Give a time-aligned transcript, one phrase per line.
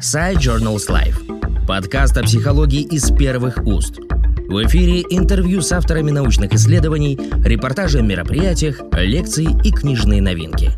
[0.00, 1.66] Side Journals Life.
[1.66, 3.98] Подкаст о психологии из первых уст.
[3.98, 10.70] В эфире интервью с авторами научных исследований, репортажи о мероприятиях, лекции и книжные новинки.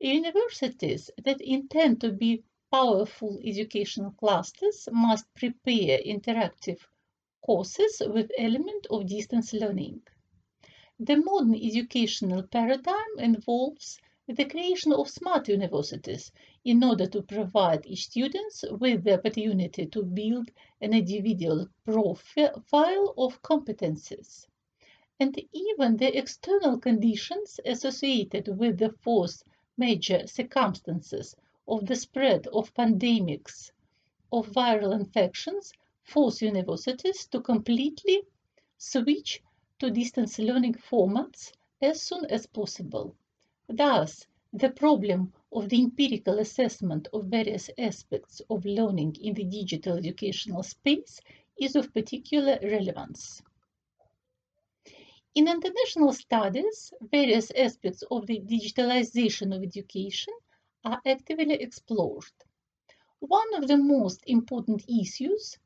[0.00, 2.42] Universities that intend to be
[2.72, 6.80] powerful educational clusters must prepare interactive
[7.44, 10.02] courses with element of distance learning.
[10.98, 16.32] The modern educational paradigm involves the creation of smart universities
[16.64, 24.46] in order to provide students with the opportunity to build an individual profile of competences
[25.20, 29.44] and even the external conditions associated with the force
[29.76, 31.36] majeure circumstances
[31.68, 33.70] of the spread of pandemics
[34.32, 38.22] of viral infections force universities to completely
[38.78, 39.42] switch
[39.78, 43.14] to distance learning formats as soon as possible.
[43.68, 49.96] Thus, the problem of the empirical assessment of various aspects of learning in the digital
[49.96, 51.20] educational space
[51.60, 53.40] is of particular relevance.
[55.34, 60.34] In international studies, various aspects of the digitalization of education
[60.84, 62.24] are actively explored.
[63.20, 65.58] One of the most important issues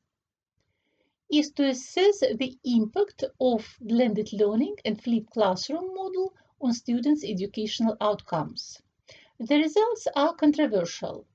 [1.31, 7.97] is to assess the impact of blended learning and flipped classroom model on students' educational
[8.01, 8.81] outcomes.
[9.39, 11.27] The results are controversial.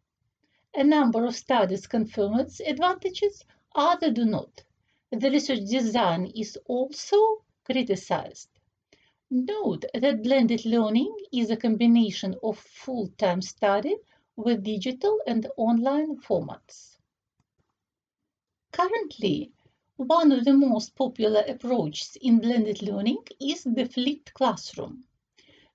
[0.74, 3.44] A number of studies confirm its advantages,
[3.76, 4.64] others do not.
[5.12, 8.50] The research design is also criticized.
[9.34, 13.96] Note that blended learning is a combination of full-time study
[14.36, 16.98] with digital and online formats.
[18.74, 19.54] Currently,
[19.96, 25.06] one of the most popular approaches in blended learning is the flipped classroom,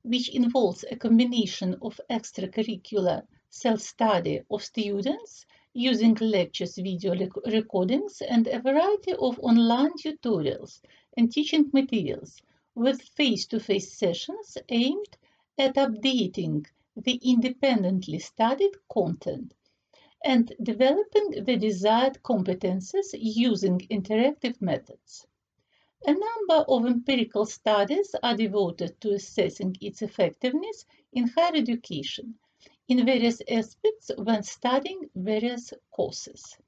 [0.03, 7.15] which involves a combination of extracurricular self-study of students using lectures, video
[7.47, 10.83] recordings, and a variety of online tutorials
[11.17, 12.43] and teaching materials
[12.77, 15.17] with face-to-face sessions aimed
[15.57, 19.55] at updating the independently studied content
[20.23, 25.27] and developing the desired competences using interactive methods.
[26.07, 32.35] A number of empirical studies are devoted to assessing its effectiveness in higher education
[32.89, 36.59] in various aspects when studying various courses.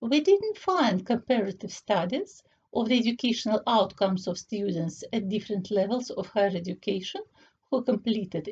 [0.00, 2.42] We didn't find comparative studies
[2.74, 7.22] of the educational outcomes of students at different levels of higher education
[7.70, 8.50] who completed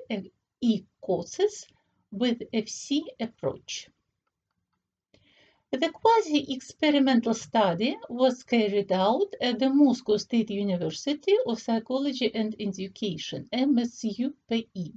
[0.60, 1.66] e-courses
[2.10, 3.88] with FC approach.
[5.72, 13.48] The quasi-experimental study was carried out at the Moscow State University of Psychology and Education,
[13.52, 14.92] MSUPE,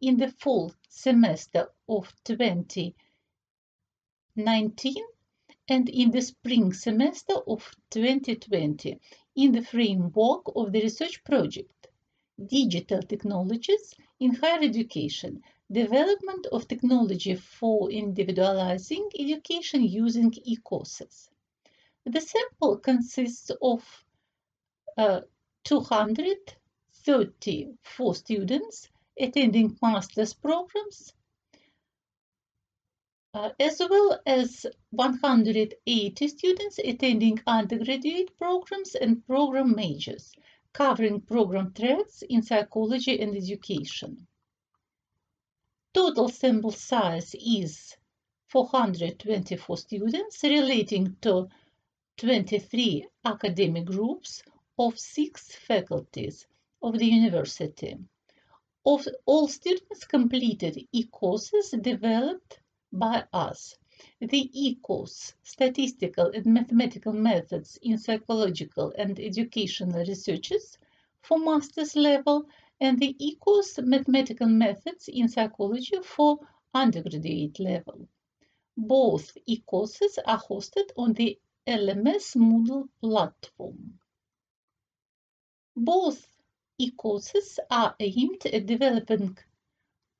[0.00, 5.04] in the fall semester of 2019
[5.68, 8.98] and in the spring semester of 2020
[9.34, 11.88] in the framework of the research project
[12.44, 15.42] Digital Technologies in Higher Education
[15.72, 21.30] Development of Technology for Individualizing Education Using E-Courses.
[22.04, 24.04] The sample consists of
[24.96, 25.22] uh,
[25.64, 28.88] 234 students
[29.18, 31.12] attending master's programs,
[33.36, 40.32] uh, as well as 180 students attending undergraduate programs and program majors,
[40.72, 44.26] covering program tracks in psychology and education.
[45.92, 47.94] Total sample size is
[48.48, 51.46] 424 students relating to
[52.16, 54.42] 23 academic groups
[54.78, 56.46] of six faculties
[56.80, 57.98] of the university.
[58.86, 62.60] Of all students completed e-courses developed
[62.98, 63.76] by us.
[64.20, 70.78] The e-course, Statistical and Mathematical Methods in Psychological and Educational Researches
[71.22, 72.46] for master's level
[72.80, 76.38] and the e-course Mathematical Methods in Psychology for
[76.74, 78.08] undergraduate level.
[78.76, 83.98] Both e-courses are hosted on the LMS Moodle platform.
[85.74, 86.28] Both
[86.78, 89.36] e-courses are aimed at developing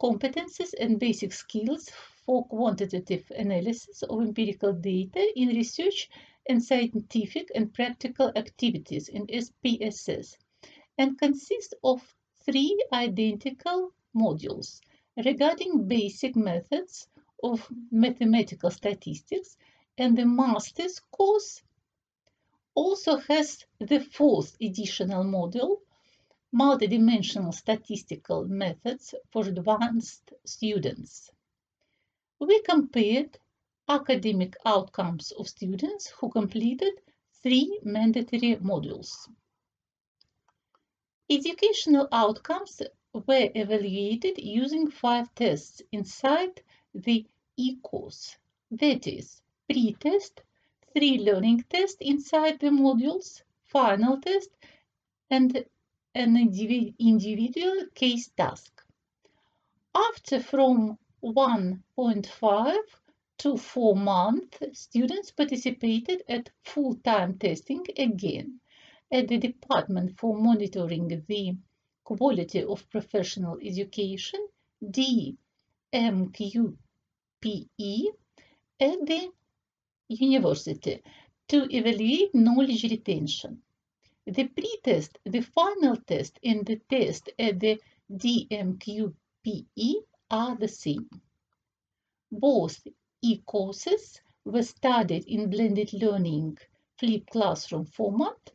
[0.01, 1.91] competences and basic skills
[2.27, 6.11] for quantitative analysis of empirical data in research
[6.49, 10.37] and scientific and practical activities in SPSS
[10.99, 12.15] and consists of
[12.45, 14.81] three identical modules
[15.25, 17.09] regarding basic methods
[17.43, 19.57] of mathematical statistics
[19.97, 21.63] and the master's course
[22.75, 25.79] also has the fourth additional module
[26.55, 31.31] multidimensional statistical methods for advanced students.
[32.39, 33.39] We compared
[33.89, 36.93] academic outcomes of students who completed
[37.43, 39.29] three mandatory modules.
[41.31, 46.63] Educational outcomes were evaluated using five tests inside
[46.95, 48.37] the e-course,
[48.71, 50.43] that is, pre-test,
[50.93, 54.51] three learning tests inside the modules, final test,
[55.31, 55.65] and
[56.15, 58.83] an individual case task.
[59.95, 62.77] After from 1.5
[63.39, 68.61] to 4 months, students participated at full-time testing again
[69.11, 71.57] at the Department for Monitoring the
[72.05, 74.47] Quality of Professional Education,
[74.83, 75.37] DMQPE,
[78.79, 79.33] at the
[80.09, 81.03] university
[81.49, 83.63] to evaluate knowledge retention.
[84.27, 87.81] The pre-test, the final test, and the test at the
[88.13, 89.15] DMQPE
[90.31, 91.09] are the same.
[92.31, 92.87] Both
[93.23, 96.59] e-courses were studied in blended learning
[96.99, 98.53] flipped classroom format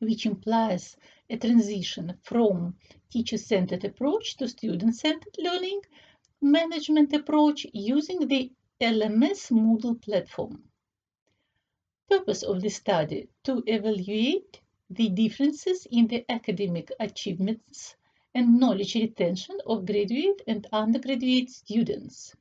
[0.00, 0.96] which implies
[1.28, 2.76] a transition from
[3.10, 5.80] teacher-centered approach to student-centered learning
[6.40, 10.62] management approach using the LMS Moodle platform.
[12.08, 17.96] Purpose of the study to evaluate the differences in the academic achievements
[18.34, 22.34] and knowledge retention of graduate and undergraduate students.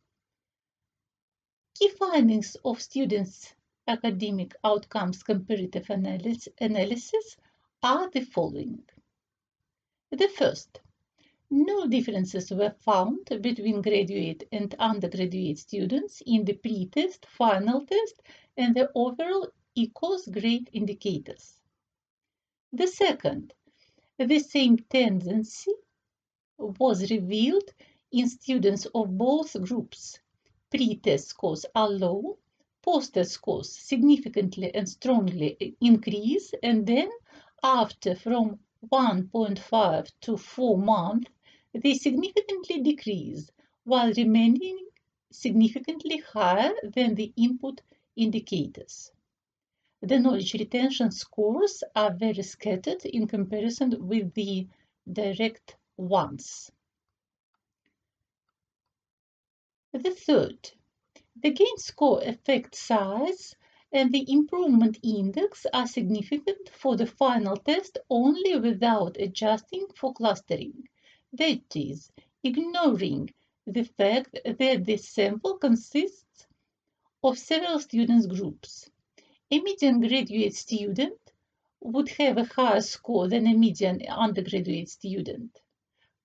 [1.76, 3.54] Key findings of students'
[3.88, 7.38] academic outcomes comparative analysis
[7.84, 8.84] are the following.
[10.12, 10.80] The first,
[11.50, 18.22] no differences were found between graduate and undergraduate students in the pre-test, final test,
[18.58, 21.62] and the overall e-course grade indicators.
[22.74, 23.54] The second,
[24.18, 25.74] the same tendency
[26.58, 27.70] was revealed
[28.12, 30.20] in students of both groups.
[30.72, 32.38] Pre-test scores are low,
[32.82, 37.10] post-test scores significantly and strongly increase, and then
[37.64, 38.60] after from
[38.92, 41.32] 1.5 to 4 months,
[41.74, 43.50] they significantly decrease
[43.84, 44.88] while remaining
[45.32, 47.82] significantly higher than the input
[48.16, 49.12] indicators.
[50.02, 54.68] The knowledge retention scores are very scattered in comparison with the
[55.12, 56.72] direct ones.
[59.94, 60.72] The third,
[61.36, 63.56] the gain score effect size
[63.92, 70.88] and the improvement index are significant for the final test only without adjusting for clustering,
[71.34, 72.12] that is,
[72.44, 73.34] ignoring
[73.66, 76.46] the fact that the sample consists
[77.24, 78.92] of several students groups.
[79.50, 81.32] A median graduate student
[81.80, 85.62] would have a higher score than a median undergraduate student.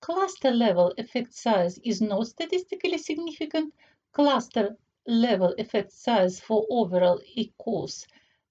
[0.01, 3.73] Cluster level effect size is not statistically significant.
[4.11, 4.77] Cluster
[5.07, 8.05] level effect size for overall e-course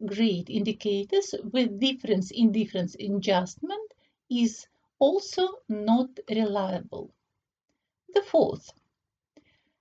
[0.07, 3.93] grade indicators with difference in difference adjustment
[4.31, 4.67] is
[4.99, 7.13] also not reliable.
[8.15, 8.73] The fourth,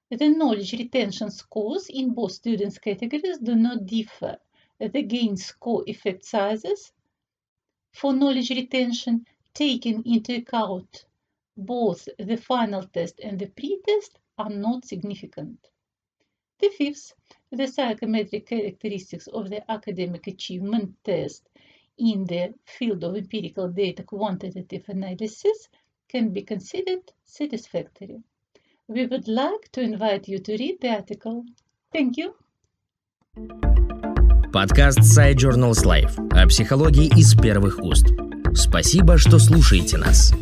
[0.09, 4.37] the knowledge retention scores in both students categories do not differ.
[4.81, 6.91] The gain score effect sizes
[7.93, 11.05] for knowledge retention taking into account
[11.55, 15.69] both the final test and the pre-test are not significant.
[16.59, 17.13] The fifth,
[17.51, 21.47] the psychometric characteristics of the academic achievement test
[21.97, 25.69] in the field of empirical data quantitative analysis
[26.07, 28.23] can be considered satisfactory.
[28.87, 31.45] We would like to invite you to read the article.
[31.91, 32.33] Thank you.
[34.51, 38.07] Подкаст Side Journals Life о психологии из первых уст.
[38.53, 40.33] Спасибо, что слушаете нас.